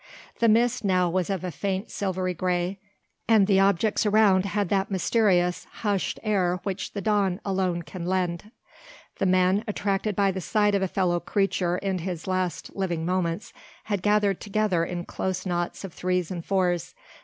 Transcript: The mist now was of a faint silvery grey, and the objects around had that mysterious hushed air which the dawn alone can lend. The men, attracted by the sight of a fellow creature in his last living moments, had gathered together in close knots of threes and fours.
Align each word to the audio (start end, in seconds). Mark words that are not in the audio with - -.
The 0.39 0.49
mist 0.49 0.83
now 0.83 1.11
was 1.11 1.29
of 1.29 1.43
a 1.43 1.51
faint 1.51 1.91
silvery 1.91 2.33
grey, 2.33 2.79
and 3.27 3.45
the 3.45 3.59
objects 3.59 4.03
around 4.03 4.47
had 4.47 4.69
that 4.69 4.89
mysterious 4.89 5.65
hushed 5.71 6.19
air 6.23 6.59
which 6.63 6.93
the 6.93 7.01
dawn 7.01 7.39
alone 7.45 7.83
can 7.83 8.07
lend. 8.07 8.49
The 9.19 9.27
men, 9.27 9.63
attracted 9.67 10.15
by 10.15 10.31
the 10.31 10.41
sight 10.41 10.73
of 10.73 10.81
a 10.81 10.87
fellow 10.87 11.19
creature 11.19 11.77
in 11.77 11.99
his 11.99 12.25
last 12.25 12.75
living 12.75 13.05
moments, 13.05 13.53
had 13.83 14.01
gathered 14.01 14.39
together 14.41 14.83
in 14.83 15.05
close 15.05 15.45
knots 15.45 15.83
of 15.83 15.93
threes 15.93 16.31
and 16.31 16.43
fours. 16.43 16.95